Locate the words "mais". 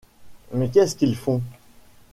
0.55-0.67